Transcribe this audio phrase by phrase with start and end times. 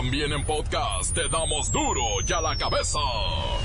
[0.00, 2.98] También en podcast te damos duro y a la cabeza.
[2.98, 3.60] Hoy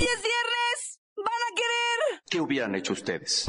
[0.00, 0.98] es viernes.
[1.18, 2.22] ¿Van a querer?
[2.30, 3.46] ¿Qué hubieran hecho ustedes?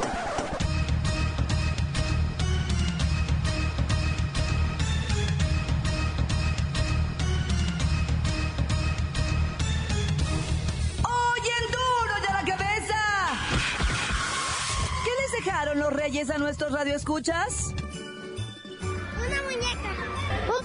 [11.02, 13.00] Hoy en duro y a la cabeza.
[15.02, 17.72] ¿Qué les dejaron los reyes a nuestros radioescuchas?
[19.16, 19.92] Una muñeca.
[20.48, 20.64] Un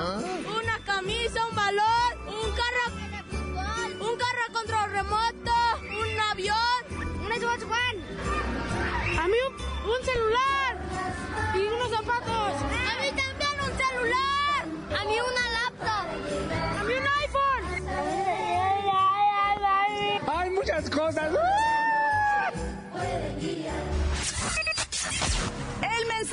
[0.00, 0.50] pedito.
[0.58, 6.56] Una camisa, un balón, un carro, un carro control remoto, un avión.
[7.24, 9.18] Un Xbox One.
[9.18, 9.36] A mí
[9.84, 12.79] un celular y unos zapatos.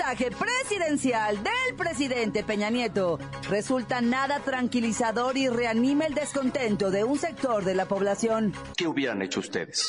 [0.07, 7.19] Mensaje presidencial del presidente Peña Nieto resulta nada tranquilizador y reanima el descontento de un
[7.19, 8.53] sector de la población.
[8.77, 9.85] ¿Qué hubieran hecho ustedes?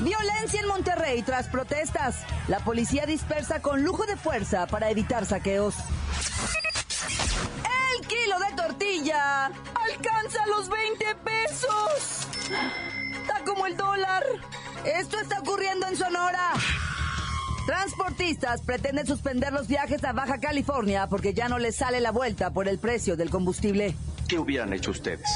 [0.00, 2.24] Violencia en Monterrey tras protestas.
[2.48, 5.76] La policía dispersa con lujo de fuerza para evitar saqueos.
[8.00, 12.26] El kilo de tortilla alcanza los 20 pesos.
[13.22, 14.24] Está como el dólar.
[14.84, 16.52] Esto está ocurriendo en Sonora.
[17.66, 22.50] Transportistas pretenden suspender los viajes a Baja California porque ya no les sale la vuelta
[22.50, 23.96] por el precio del combustible.
[24.28, 25.26] ¿Qué hubieran hecho ustedes?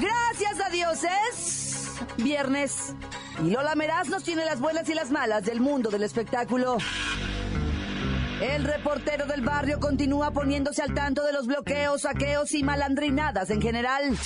[0.00, 0.98] Gracias a Dios
[1.32, 2.94] es viernes.
[3.44, 6.78] Y Lola Meraz nos tiene las buenas y las malas del mundo del espectáculo.
[8.40, 13.60] El reportero del barrio continúa poniéndose al tanto de los bloqueos, saqueos y malandrinadas en
[13.60, 14.16] general.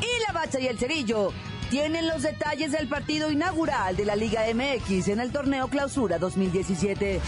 [0.00, 1.32] Y la bacha y el cerillo
[1.70, 7.20] tienen los detalles del partido inaugural de la Liga MX en el torneo Clausura 2017.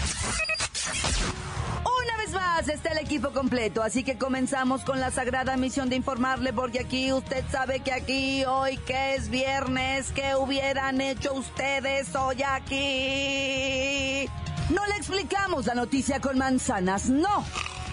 [2.03, 5.95] Una vez más está el equipo completo, así que comenzamos con la sagrada misión de
[5.95, 12.15] informarle, porque aquí usted sabe que aquí, hoy que es viernes, ¿qué hubieran hecho ustedes
[12.15, 14.27] hoy aquí?
[14.69, 17.45] No le explicamos la noticia con manzanas, no.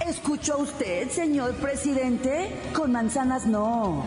[0.07, 2.55] ¿Escuchó usted, señor presidente?
[2.73, 4.07] Con manzanas no.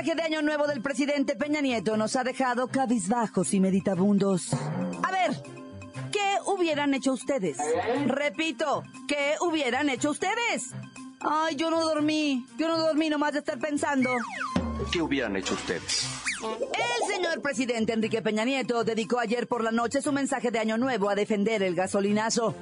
[0.00, 4.54] Mensaje de Año Nuevo del presidente Peña Nieto nos ha dejado cabizbajos y meditabundos.
[4.54, 5.42] A ver,
[6.10, 7.58] ¿qué hubieran hecho ustedes?
[8.06, 10.70] Repito, ¿qué hubieran hecho ustedes?
[11.20, 14.08] Ay, yo no dormí, yo no dormí nomás de estar pensando.
[14.90, 16.08] ¿Qué hubieran hecho ustedes?
[16.40, 20.78] El señor presidente Enrique Peña Nieto dedicó ayer por la noche su mensaje de Año
[20.78, 22.54] Nuevo a defender el gasolinazo.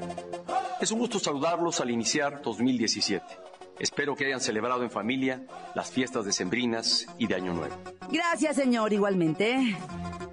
[0.80, 3.47] Es un gusto saludarlos al iniciar 2017.
[3.78, 5.42] Espero que hayan celebrado en familia
[5.74, 7.74] las fiestas decembrinas y de Año Nuevo.
[8.10, 9.76] Gracias, señor, igualmente.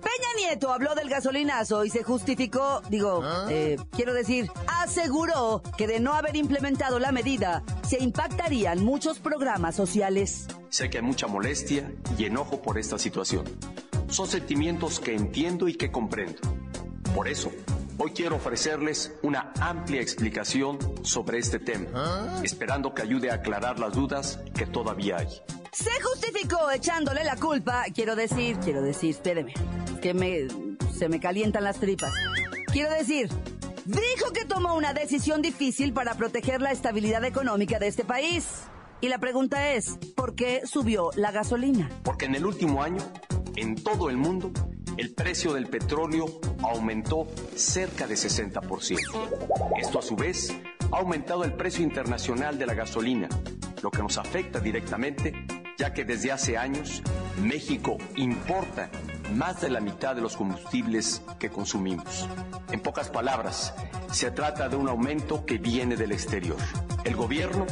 [0.05, 5.99] Peña Nieto habló del gasolinazo y se justificó, digo, eh, quiero decir, aseguró que de
[5.99, 10.47] no haber implementado la medida, se impactarían muchos programas sociales.
[10.69, 13.45] Sé que hay mucha molestia y enojo por esta situación.
[14.07, 16.39] Son sentimientos que entiendo y que comprendo.
[17.13, 17.51] Por eso,
[17.97, 23.93] hoy quiero ofrecerles una amplia explicación sobre este tema, esperando que ayude a aclarar las
[23.93, 25.27] dudas que todavía hay.
[25.71, 29.53] Se justificó echándole la culpa, quiero decir, quiero decir, espéreme,
[30.01, 30.47] que me,
[30.93, 32.13] se me calientan las tripas.
[32.71, 33.29] Quiero decir,
[33.85, 38.63] dijo que tomó una decisión difícil para proteger la estabilidad económica de este país.
[39.01, 41.89] Y la pregunta es, ¿por qué subió la gasolina?
[42.03, 43.03] Porque en el último año,
[43.57, 44.51] en todo el mundo,
[44.97, 46.25] el precio del petróleo
[46.63, 48.99] aumentó cerca de 60%.
[49.79, 50.53] Esto a su vez
[50.91, 53.27] ha aumentado el precio internacional de la gasolina,
[53.81, 55.33] lo que nos afecta directamente,
[55.77, 57.01] ya que desde hace años
[57.41, 58.89] México importa
[59.33, 62.29] más de la mitad de los combustibles que consumimos.
[62.71, 63.73] En pocas palabras,
[64.11, 66.57] se trata de un aumento que viene del exterior.
[67.03, 67.65] El gobierno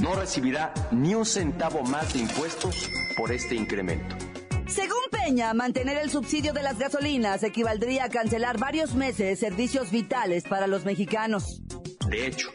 [0.00, 4.14] no recibirá ni un centavo más de impuestos por este incremento.
[4.68, 9.90] Según Peña, mantener el subsidio de las gasolinas equivaldría a cancelar varios meses de servicios
[9.90, 11.60] vitales para los mexicanos.
[12.08, 12.48] De hecho,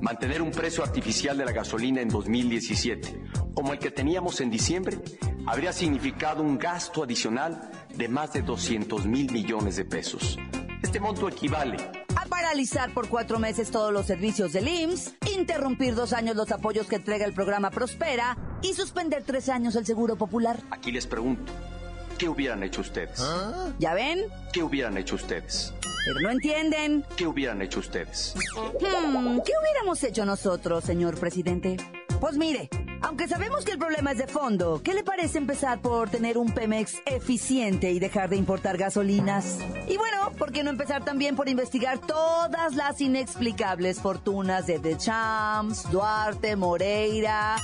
[0.00, 5.00] mantener un precio artificial de la gasolina en 2017, como el que teníamos en diciembre,
[5.44, 10.38] habría significado un gasto adicional de más de 200 mil millones de pesos.
[10.82, 11.76] Este monto equivale
[12.14, 16.86] para paralizar por cuatro meses todos los servicios del IMSS, interrumpir dos años los apoyos
[16.86, 20.62] que entrega el programa Prospera y suspender tres años el Seguro Popular.
[20.70, 21.52] Aquí les pregunto,
[22.18, 23.22] ¿qué hubieran hecho ustedes?
[23.78, 24.24] ¿Ya ven?
[24.52, 25.72] ¿Qué hubieran hecho ustedes?
[26.06, 27.04] Pero no entienden.
[27.16, 28.34] ¿Qué hubieran hecho ustedes?
[28.56, 31.76] Hmm, ¿Qué hubiéramos hecho nosotros, señor presidente?
[32.20, 32.68] Pues mire,
[33.02, 36.52] aunque sabemos que el problema es de fondo, ¿qué le parece empezar por tener un
[36.52, 39.58] Pemex eficiente y dejar de importar gasolinas?
[39.88, 44.96] Y bueno, ¿por qué no empezar también por investigar todas las inexplicables fortunas de The
[44.96, 47.56] Champs, Duarte, Moreira?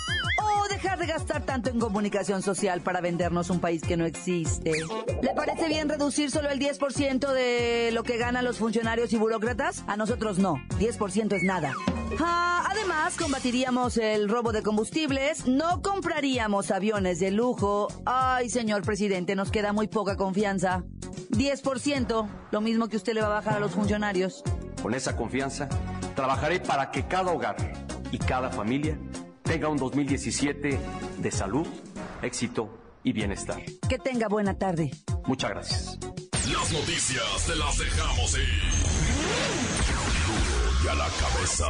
[0.70, 4.72] Dejar de gastar tanto en comunicación social para vendernos un país que no existe.
[5.20, 9.82] ¿Le parece bien reducir solo el 10% de lo que ganan los funcionarios y burócratas?
[9.88, 11.74] A nosotros no, 10% es nada.
[12.20, 17.88] Ah, además, combatiríamos el robo de combustibles, no compraríamos aviones de lujo.
[18.06, 20.84] Ay, señor presidente, nos queda muy poca confianza.
[21.30, 24.44] 10%, lo mismo que usted le va a bajar a los funcionarios.
[24.80, 25.68] Con esa confianza,
[26.14, 27.56] trabajaré para que cada hogar
[28.12, 28.96] y cada familia
[29.50, 30.78] tenga un 2017
[31.18, 31.66] de salud,
[32.22, 32.70] éxito
[33.02, 33.60] y bienestar.
[33.88, 34.92] Que tenga buena tarde.
[35.26, 35.98] Muchas gracias.
[36.52, 38.70] Las noticias te las dejamos ir.
[40.24, 41.66] Duro y a la cabeza.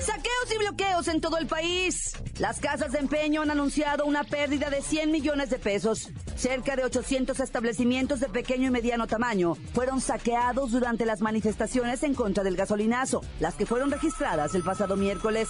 [0.00, 2.03] Saqueos y bloqueos en todo el país.
[2.38, 6.10] Las casas de empeño han anunciado una pérdida de 100 millones de pesos.
[6.34, 12.14] Cerca de 800 establecimientos de pequeño y mediano tamaño fueron saqueados durante las manifestaciones en
[12.14, 15.48] contra del gasolinazo, las que fueron registradas el pasado miércoles.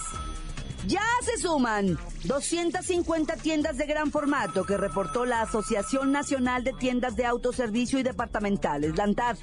[0.85, 7.15] Ya se suman 250 tiendas de gran formato que reportó la Asociación Nacional de Tiendas
[7.15, 9.37] de Autoservicio y Departamentales, la ANTAD.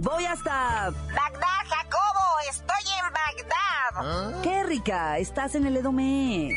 [0.00, 0.90] Voy hasta...
[0.90, 2.93] Bagdad, Jacobo, estoy
[3.34, 4.42] Bagdad.
[4.42, 5.18] ¡Qué rica!
[5.18, 6.54] Estás en el Edomex.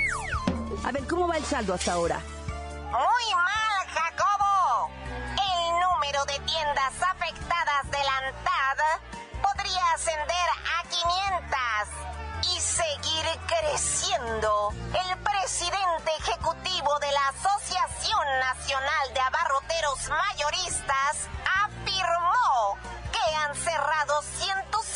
[0.83, 2.19] A ver, ¿cómo va el saldo hasta ahora?
[2.91, 4.89] Muy mal, Jacobo.
[5.05, 8.79] El número de tiendas afectadas de la ANTAD
[9.41, 14.73] podría ascender a 500 y seguir creciendo.
[14.93, 21.27] El presidente ejecutivo de la Asociación Nacional de Abarroteros Mayoristas
[21.65, 22.77] afirmó
[23.11, 24.21] que han cerrado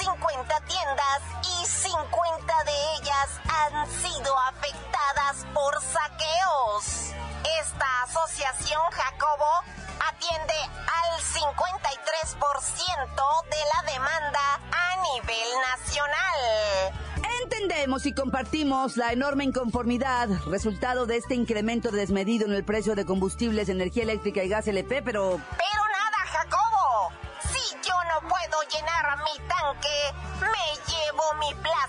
[0.02, 7.14] 150 tiendas y 50 de ellas han sido afectadas por saqueos.
[7.62, 9.62] Esta asociación, Jacobo,
[10.10, 10.58] atiende
[10.90, 13.12] al 53%
[13.46, 16.40] de la demanda a nivel nacional.
[17.44, 23.06] Entendemos y compartimos la enorme inconformidad, resultado de este incremento desmedido en el precio de
[23.06, 25.71] combustibles, energía eléctrica y gas LP, pero Pero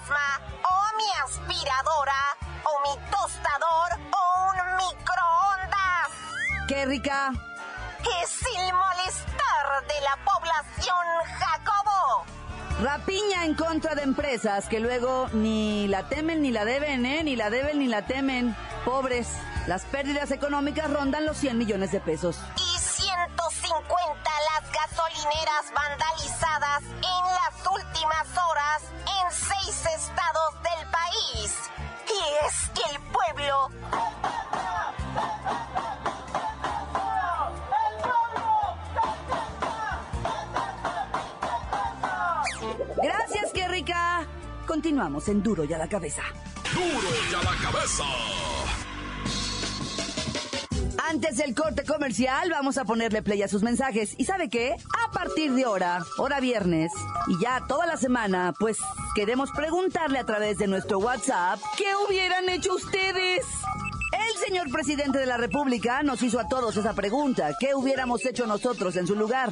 [0.02, 2.22] plasma o mi aspiradora
[2.64, 6.10] o mi tostador o un microondas.
[6.68, 7.32] qué rica.
[8.22, 11.06] Es el molestar de la población,
[11.38, 12.24] Jacobo.
[12.82, 17.22] Rapiña en contra de empresas que luego ni la temen ni la deben, ¿eh?
[17.22, 18.56] Ni la deben ni la temen.
[18.84, 19.28] Pobres.
[19.68, 22.40] Las pérdidas económicas rondan los 100 millones de pesos.
[22.56, 26.82] Y 150 las gasolineras vandalizadas
[45.28, 46.22] En Duro y a la cabeza.
[46.74, 48.04] Duro y a la cabeza.
[51.08, 54.14] Antes del corte comercial, vamos a ponerle play a sus mensajes.
[54.18, 54.74] ¿Y sabe qué?
[55.06, 56.90] A partir de ahora, hora viernes,
[57.28, 58.78] y ya toda la semana, pues
[59.14, 63.44] queremos preguntarle a través de nuestro WhatsApp, ¿qué hubieran hecho ustedes?
[64.52, 68.46] El señor presidente de la República nos hizo a todos esa pregunta, ¿qué hubiéramos hecho
[68.46, 69.50] nosotros en su lugar?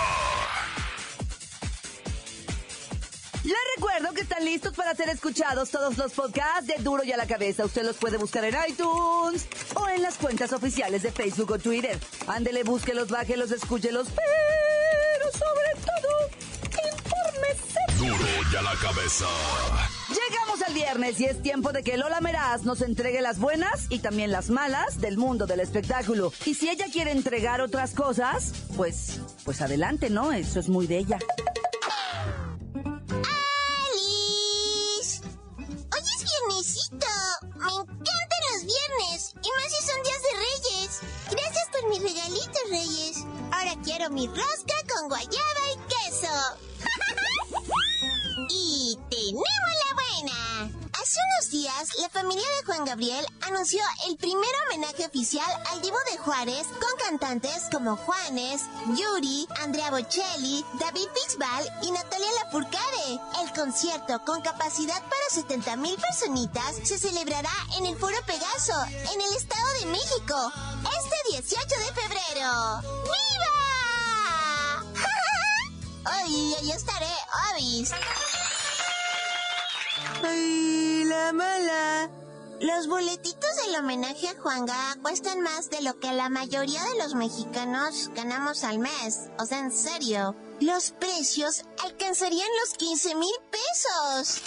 [3.51, 7.17] Les recuerdo que están listos para ser escuchados todos los podcasts de Duro y a
[7.17, 7.65] la Cabeza.
[7.65, 11.99] Usted los puede buscar en iTunes o en las cuentas oficiales de Facebook o Twitter.
[12.29, 17.81] Ándele, búsquelos, bájelos, escúchelos, pero sobre todo, infórmese.
[17.99, 19.27] Duro y a la cabeza.
[20.11, 23.99] Llegamos al viernes y es tiempo de que Lola Meraz nos entregue las buenas y
[23.99, 26.33] también las malas del mundo del espectáculo.
[26.47, 30.31] Y si ella quiere entregar otras cosas, pues, pues adelante, ¿no?
[30.31, 31.19] Eso es muy de ella.
[44.11, 46.35] Mi rosca con guayaba y queso.
[48.51, 49.45] y tenemos
[49.89, 50.81] la buena.
[51.01, 55.97] Hace unos días, la familia de Juan Gabriel anunció el primer homenaje oficial al Divo
[56.11, 58.63] de Juárez con cantantes como Juanes,
[58.97, 63.21] Yuri, Andrea Bocelli, David Bisbal y Natalia Lafourcade.
[63.43, 68.75] El concierto, con capacidad para 70 mil personitas, se celebrará en el Foro Pegaso,
[69.13, 70.53] en el Estado de México,
[70.83, 73.30] este 18 de febrero.
[76.05, 77.07] ¡Ay, ahí estaré,
[77.53, 77.91] Obis!
[80.23, 82.11] ¡Ay, la mala!
[82.61, 87.15] Los boletitos del homenaje a Juanga cuestan más de lo que la mayoría de los
[87.15, 89.31] mexicanos ganamos al mes.
[89.39, 90.37] O sea, en serio.
[90.61, 94.43] Los precios alcanzarían los 15 mil pesos.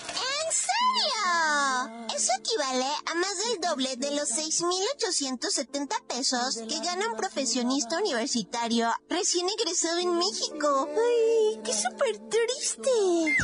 [2.15, 8.93] Eso equivale a más del doble de los 6.870 pesos que gana un profesionista universitario
[9.09, 10.87] recién egresado en México.
[10.89, 13.35] ¡Ay, qué súper triste!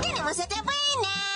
[0.00, 1.28] ¡Tenemos otra buena!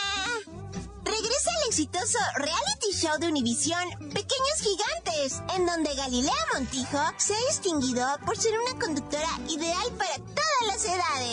[1.05, 7.47] Regresa el exitoso reality show de Univisión Pequeños Gigantes, en donde Galilea Montijo se ha
[7.49, 9.29] distinguido por ser una conductora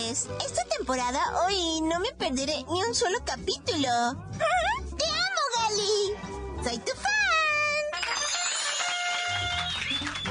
[0.10, 0.28] edades.
[0.46, 3.90] Esta temporada hoy no me perderé ni un solo capítulo.
[4.98, 6.64] ¡Te amo, Gali!
[6.64, 7.14] ¡Soy tu fan!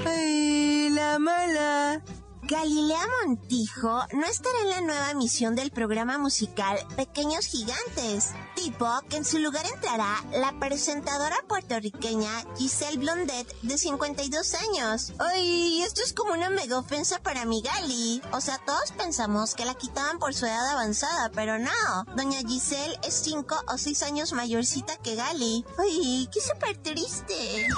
[0.06, 2.02] ¡Ay, la mala!
[2.48, 9.18] Galilea Montijo no estará en la nueva emisión del programa musical Pequeños Gigantes, tipo que
[9.18, 15.12] en su lugar entrará la presentadora puertorriqueña Giselle Blondet de 52 años.
[15.18, 18.22] Ay, esto es como una mega ofensa para mi Gali.
[18.32, 22.04] O sea, todos pensamos que la quitaban por su edad avanzada, pero no.
[22.16, 25.66] Doña Giselle es 5 o 6 años mayorcita que Gali.
[25.78, 27.68] Ay, qué súper triste.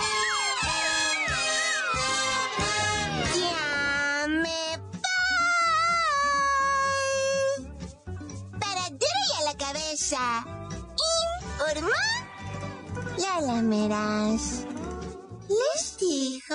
[10.11, 10.45] Cabeza.
[11.59, 11.89] Informó
[13.19, 14.67] la lameras.
[15.49, 16.55] ¿Les dijo?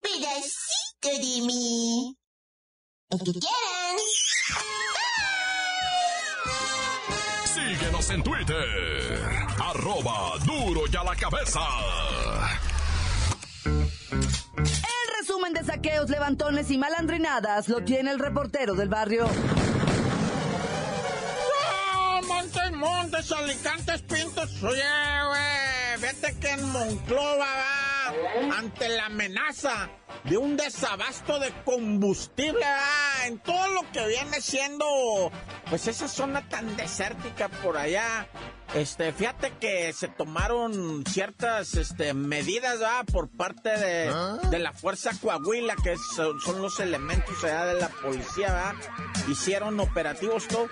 [0.00, 2.16] Pedacito de mí.
[3.10, 3.98] El que quieran.
[7.54, 9.46] Síguenos en Twitter.
[9.58, 11.60] Arroba duro y a la cabeza.
[13.64, 19.28] El resumen de saqueos, levantones y malandrinadas lo tiene el reportero del barrio.
[22.82, 24.62] Montes, alicantes, pintos!
[24.62, 24.82] Oye,
[25.28, 29.88] güey, fíjate que en Monclova va ante la amenaza
[30.24, 32.64] de un desabasto de combustible
[33.26, 34.84] en todo lo que viene siendo
[35.70, 38.26] pues esa zona tan desértica por allá.
[38.74, 43.04] Este, fíjate que se tomaron ciertas este, medidas ¿va?
[43.04, 44.12] por parte de,
[44.50, 48.74] de la Fuerza Coahuila, que son, son los elementos de la policía,
[49.28, 50.68] hicieron operativos todo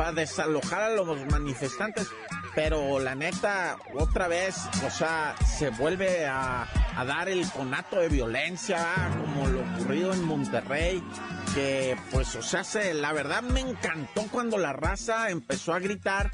[0.00, 2.08] para desalojar a los manifestantes.
[2.54, 6.66] Pero la neta, otra vez, o sea, se vuelve a,
[7.06, 8.78] dar el conato de violencia,
[9.10, 11.02] como lo ocurrido en Monterrey,
[11.54, 16.32] que pues, o sea, se, la verdad me encantó cuando la raza empezó a gritar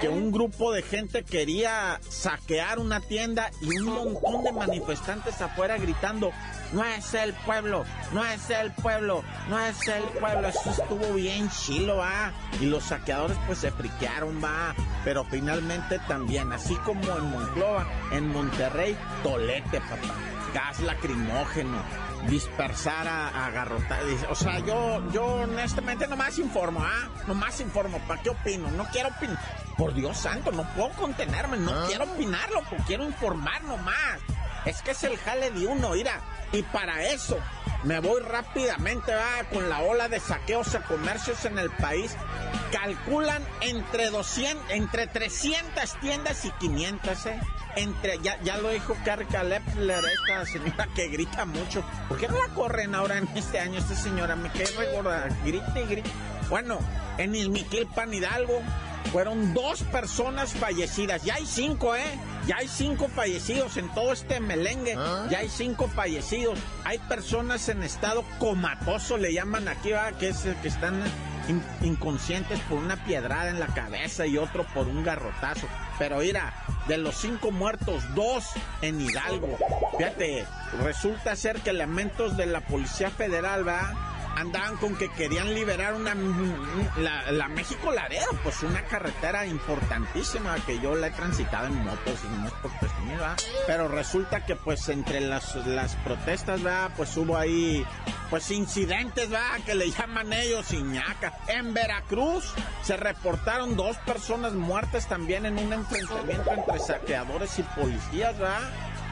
[0.00, 5.76] que un grupo de gente quería saquear una tienda y un montón de manifestantes afuera
[5.78, 6.30] gritando,
[6.72, 10.48] no es el pueblo, no es el pueblo, no es el pueblo.
[10.48, 12.32] Eso estuvo bien chilo, va.
[12.60, 14.74] Y los saqueadores pues se friquearon, va.
[15.04, 20.14] Pero finalmente también, así como en Monclova, en Monterrey, tolete, papá.
[20.54, 21.82] Gas lacrimógeno,
[22.28, 24.00] dispersar a, agarrotar.
[24.30, 27.08] O sea, yo, yo honestamente nomás informo, ¿ah?
[27.26, 27.98] Nomás informo.
[28.06, 28.70] ¿Para qué opino?
[28.70, 29.38] No quiero opinar.
[29.76, 31.56] Por Dios santo, no puedo contenerme.
[31.56, 34.20] No quiero opinarlo, quiero informar nomás.
[34.64, 36.20] Es que es el jale de uno, mira.
[36.52, 37.38] Y para eso
[37.84, 42.16] me voy rápidamente va, con la ola de saqueos a comercios en el país.
[42.72, 47.40] Calculan entre 200, entre 300 tiendas y 500, ¿eh?
[47.76, 51.84] Entre, ya, ya lo dijo Carca Lepler, esta señora que grita mucho.
[52.08, 54.36] ¿Por qué no la corren ahora en este año esta señora?
[54.36, 56.10] Me quedé regorda, grite y grite.
[56.48, 56.78] Bueno,
[57.18, 57.32] en
[57.94, 58.62] Pan Hidalgo
[59.12, 61.22] fueron dos personas fallecidas.
[61.24, 62.18] Ya hay cinco, ¿eh?
[62.46, 64.94] Ya hay cinco fallecidos en todo este melengue.
[64.96, 65.26] ¿Ah?
[65.30, 66.58] Ya hay cinco fallecidos.
[66.84, 70.12] Hay personas en estado comatoso, le llaman aquí, ¿va?
[70.12, 71.02] Que, es, que están
[71.82, 75.66] inconscientes por una piedrada en la cabeza y otro por un garrotazo.
[75.98, 76.54] Pero mira,
[76.88, 78.44] de los cinco muertos, dos
[78.82, 79.56] en Hidalgo.
[79.96, 80.44] Fíjate,
[80.82, 84.13] resulta ser que elementos de la Policía Federal, ¿va?
[84.36, 86.14] Andaban con que querían liberar una
[86.96, 92.40] la, México Laredo, pues una carretera importantísima que yo la he transitado en motos y
[92.40, 93.18] no es por presumir,
[93.66, 96.90] Pero resulta que pues entre las, las protestas, ¿va?
[96.96, 97.84] Pues hubo ahí
[98.30, 99.58] pues incidentes, ¿va?
[99.64, 101.38] Que le llaman ellos Iñaca.
[101.48, 108.34] En Veracruz se reportaron dos personas muertas también en un enfrentamiento entre saqueadores y policías,
[108.42, 108.58] ¿va?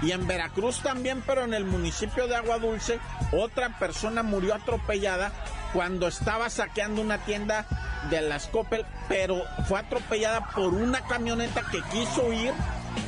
[0.03, 2.99] Y en Veracruz también, pero en el municipio de Agua Dulce,
[3.33, 5.33] otra persona murió atropellada
[5.73, 7.67] cuando estaba saqueando una tienda
[8.11, 12.53] de las Coppel, pero fue atropellada por una camioneta que quiso huir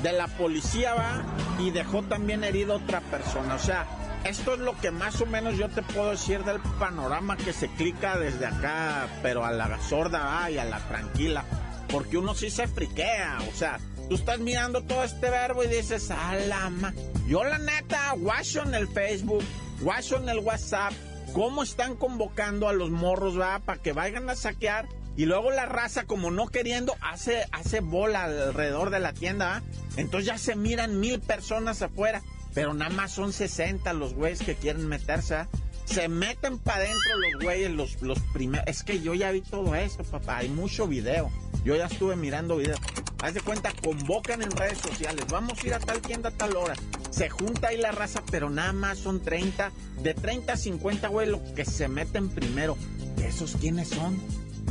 [0.03, 1.23] de la policía va
[1.59, 3.55] y dejó también herido otra persona.
[3.55, 3.87] O sea,
[4.25, 7.69] esto es lo que más o menos yo te puedo decir del panorama que se
[7.69, 11.45] clica desde acá, pero a la sorda va y a la tranquila.
[11.88, 16.11] Porque uno sí se friquea, o sea, Tú estás mirando todo este verbo y dices,
[16.11, 16.92] alama.
[17.27, 19.42] Yo la neta, guacho en el Facebook,
[19.81, 20.92] guacho en el WhatsApp,
[21.33, 24.87] cómo están convocando a los morros, va, para que vayan a saquear.
[25.16, 29.62] Y luego la raza, como no queriendo, hace, hace bola alrededor de la tienda, ¿va?
[29.97, 32.23] Entonces ya se miran mil personas afuera.
[32.53, 35.47] Pero nada más son 60 los güeyes que quieren meterse,
[35.87, 38.66] Se meten para adentro los güeyes, los, los primeros.
[38.68, 40.38] Es que yo ya vi todo eso, papá.
[40.38, 41.33] Hay mucho video.
[41.64, 42.79] Yo ya estuve mirando videos.
[43.22, 45.24] Haz de cuenta, convocan en redes sociales.
[45.31, 46.74] Vamos a ir a tal tienda a tal hora.
[47.11, 49.72] Se junta ahí la raza, pero nada más son 30.
[50.03, 52.77] De 30 a 50, güey, lo que se meten primero.
[53.24, 54.20] ¿Esos quiénes son?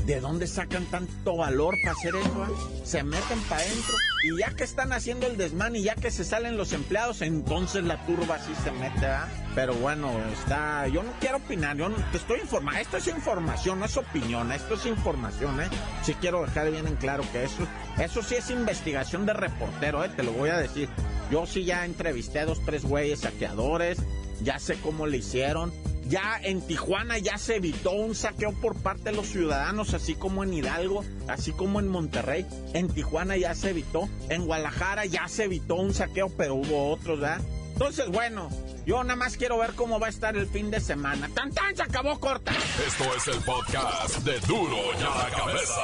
[0.05, 2.43] ¿De dónde sacan tanto valor para hacer eso?
[2.43, 2.49] Ah?
[2.83, 6.25] Se meten para adentro y ya que están haciendo el desmán y ya que se
[6.25, 9.29] salen los empleados, entonces la turba sí se mete, ¿ah?
[9.55, 10.87] Pero bueno, está.
[10.87, 12.81] Yo no quiero opinar, yo no, te estoy informando.
[12.81, 15.69] Esto es información, no es opinión, esto es información, ¿eh?
[16.03, 17.65] Sí quiero dejar bien en claro que eso,
[17.97, 20.09] eso sí es investigación de reportero, ¿eh?
[20.09, 20.89] Te lo voy a decir.
[21.31, 23.97] Yo sí ya entrevisté a dos, tres güeyes saqueadores,
[24.41, 25.71] ya sé cómo le hicieron
[26.07, 30.43] ya en Tijuana ya se evitó un saqueo por parte de los ciudadanos, así como
[30.43, 32.45] en Hidalgo, así como en Monterrey.
[32.73, 34.09] En Tijuana ya se evitó.
[34.29, 37.41] En Guadalajara ya se evitó un saqueo, pero hubo otros, ¿verdad?
[37.73, 38.49] Entonces, bueno,
[38.85, 41.29] yo nada más quiero ver cómo va a estar el fin de semana.
[41.33, 41.75] ¡Tan, tan!
[41.75, 42.51] Se acabó corta.
[42.85, 45.81] Esto es el podcast de Duro ya la cabeza.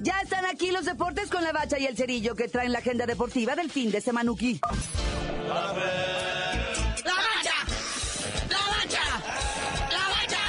[0.00, 3.06] Ya están aquí los deportes con la bacha y el cerillo que traen la agenda
[3.06, 4.60] deportiva del fin de semanuki.
[5.48, 5.80] ¡La bacha!
[7.04, 7.14] ¡La
[8.68, 9.04] bacha!
[9.90, 10.44] ¡La bacha!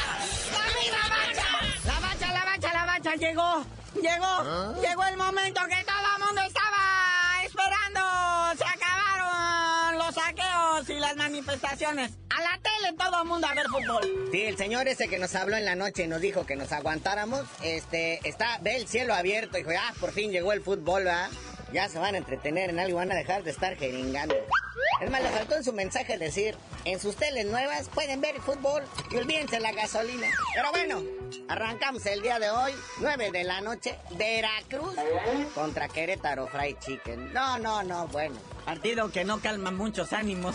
[0.52, 1.48] ¡La misma bacha!
[1.86, 3.64] La bacha, la bacha, la bacha llegó.
[3.96, 4.26] Llegó.
[4.26, 4.74] ¿Ah?
[4.82, 8.02] Llegó el momento que todo el mundo estaba esperando.
[8.58, 12.12] Se acabaron los saqueos y las manifestaciones.
[12.30, 14.04] A la tele todo el mundo a ver fútbol.
[14.34, 16.74] Sí, el señor ese que nos habló en la noche y nos dijo que nos
[16.74, 19.56] aguantáramos, este, está, ve el cielo abierto.
[19.56, 21.30] Dijo, ah, por fin llegó el fútbol, ¿verdad?
[21.72, 24.36] Ya se van a entretener en algo, van a dejar de estar jeringando.
[25.02, 28.84] Es más, le faltó en su mensaje decir, en sus teles nuevas pueden ver fútbol
[29.12, 30.28] y olvídense la gasolina.
[30.54, 31.04] Pero bueno,
[31.48, 34.96] arrancamos el día de hoy, 9 de la noche, Veracruz
[35.56, 37.34] contra Querétaro Fried Chicken.
[37.34, 38.36] No, no, no, bueno.
[38.66, 40.54] Partido que no calma muchos ánimos.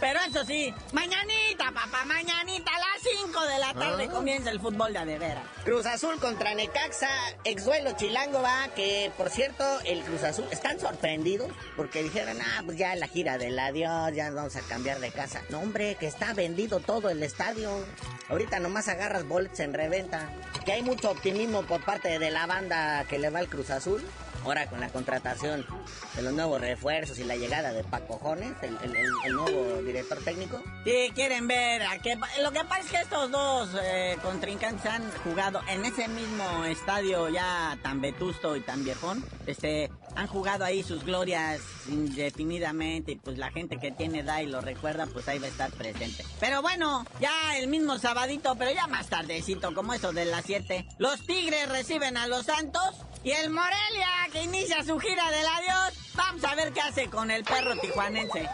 [0.00, 4.12] Pero eso sí, mañanita, papá, mañanita, a las 5 de la tarde Ah.
[4.12, 5.42] comienza el fútbol de adevera.
[5.64, 7.08] Cruz Azul contra Necaxa,
[7.44, 12.78] exduelo chilango va, que por cierto, el Cruz Azul, están sorprendidos porque dijeron, ah, pues
[12.78, 15.42] ya la gira del adiós, ya vamos a cambiar de casa.
[15.48, 17.70] No, hombre, que está vendido todo el estadio.
[18.28, 20.30] Ahorita nomás agarras boletos en reventa.
[20.64, 24.04] Que hay mucho optimismo por parte de la banda que le va al Cruz Azul.
[24.44, 25.66] Ahora con la contratación
[26.14, 30.18] de los nuevos refuerzos y la llegada de Paco Jones, el, el- el- nuevo director
[30.24, 30.62] técnico.
[30.84, 32.16] Sí, quieren ver a qué...
[32.42, 37.28] Lo que pasa es que estos dos eh, contrincantes han jugado en ese mismo estadio
[37.28, 39.24] ya tan vetusto y tan viejón.
[39.46, 44.46] Este, han jugado ahí sus glorias indefinidamente y pues la gente que tiene edad y
[44.46, 46.24] lo recuerda, pues ahí va a estar presente.
[46.40, 50.86] Pero bueno, ya el mismo sabadito, pero ya más tardecito, como eso de las 7.
[50.98, 55.94] Los Tigres reciben a los Santos y el Morelia que inicia su gira del adiós.
[56.14, 58.48] Vamos a ver qué hace con el perro tijuanense.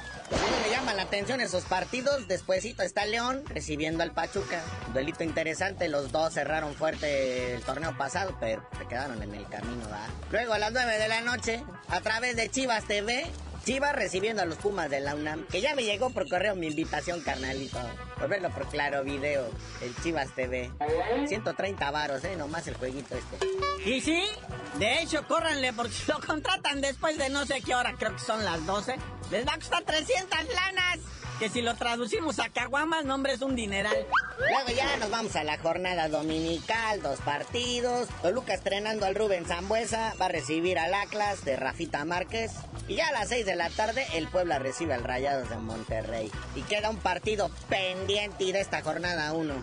[0.63, 2.27] Me llaman la atención esos partidos.
[2.29, 4.63] Despuésito está León recibiendo al Pachuca.
[4.93, 5.89] Duelito interesante.
[5.89, 9.85] Los dos cerraron fuerte el torneo pasado, pero se quedaron en el camino.
[10.31, 13.27] Luego a las 9 de la noche, a través de Chivas TV.
[13.65, 15.47] Chivas recibiendo a los Pumas de la UNAM.
[15.47, 17.79] Que ya me llegó por correo mi invitación, carnalito.
[18.19, 19.51] Por verlo por claro video.
[19.81, 20.71] El Chivas TV.
[21.27, 22.37] 130 varos, ¿eh?
[22.37, 23.91] Nomás el jueguito este.
[23.91, 24.23] Y sí,
[24.79, 28.45] de hecho, córranle porque lo contratan después de no sé qué hora, creo que son
[28.45, 28.97] las 12,
[29.31, 30.99] les va a costar 300 lanas.
[31.39, 33.97] Que si lo traducimos a caguamas, no, hombre, es un dineral.
[34.39, 38.09] Luego ya nos vamos a la jornada dominical, dos partidos.
[38.23, 42.53] Toluca estrenando al Rubén Zambuesa, va a recibir al Atlas de Rafita Márquez.
[42.87, 46.31] Y ya a las 6 de la tarde el Puebla recibe al Rayados de Monterrey.
[46.55, 49.55] Y queda un partido pendiente de esta jornada 1.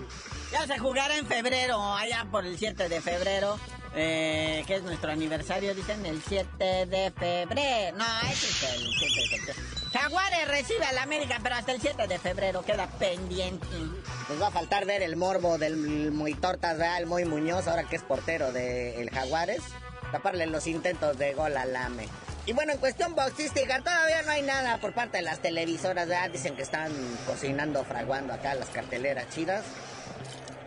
[0.52, 3.58] Ya se jugará en febrero, allá por el 7 de febrero.
[3.94, 7.98] Eh, que es nuestro aniversario, dicen el 7 de febrero.
[7.98, 9.71] No, ese es el 7 de febrero.
[9.94, 13.68] Jaguares recibe al América, pero hasta el 7 de febrero queda pendiente.
[14.30, 17.98] Nos va a faltar ver el morbo del muy tortas real, muy Muñoz, ahora que
[17.98, 19.62] es portero del Jaguares.
[20.14, 22.08] Taparle los intentos de gol al AME.
[22.46, 26.30] Y bueno, en cuestión boxística, todavía no hay nada por parte de las televisoras, ¿verdad?
[26.32, 26.92] Dicen que están
[27.28, 29.64] cocinando, fraguando acá las carteleras chidas.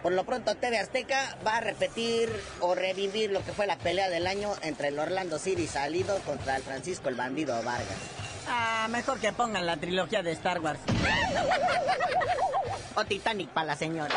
[0.03, 4.11] Por lo pronto, TV Azteca va a repetir o revivir lo que fue la pelea
[4.11, 8.24] del año entre el Orlando City salido contra el Francisco el Bandido Vargas.
[8.49, 10.81] Ah, mejor que pongan la trilogía de Star Wars.
[12.95, 14.15] O Titanic para la señora.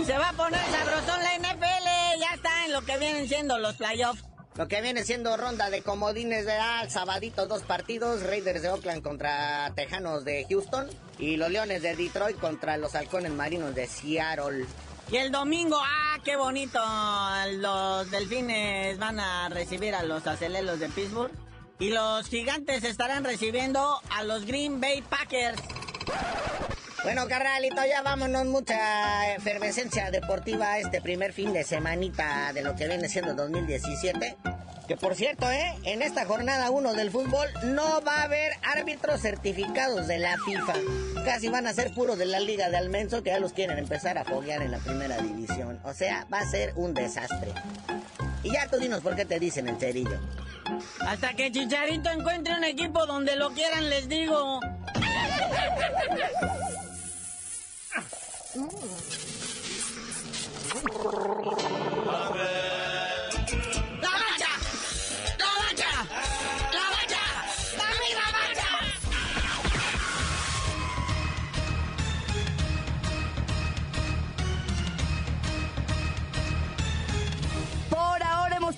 [0.00, 2.20] Y se va a poner sabrosón la NFL.
[2.20, 4.22] Ya está en lo que vienen siendo los playoffs.
[4.56, 9.02] Lo que viene siendo ronda de comodines de al sabadito dos partidos, Raiders de Oakland
[9.02, 14.64] contra Tejanos de Houston y los Leones de Detroit contra los Halcones Marinos de Seattle.
[15.10, 16.80] Y el domingo, ah, qué bonito.
[17.58, 21.30] Los delfines van a recibir a los aceleros de Pittsburgh.
[21.78, 25.60] Y los gigantes estarán recibiendo a los Green Bay Packers.
[27.02, 28.46] Bueno, carnalito, ya vámonos.
[28.46, 34.36] Mucha efervescencia deportiva este primer fin de semanita de lo que viene siendo 2017.
[34.88, 35.74] Que por cierto, ¿eh?
[35.82, 40.74] En esta jornada 1 del fútbol no va a haber árbitros certificados de la FIFA.
[41.24, 44.16] Casi van a ser puros de la Liga de Almenso que ya los quieren empezar
[44.16, 45.78] a foguear en la primera división.
[45.84, 47.52] O sea, va a ser un desastre.
[48.42, 50.20] Y ya tú dinos por qué te dicen el cerillo.
[51.00, 54.60] Hasta que Chicharito encuentre un equipo donde lo quieran, les digo.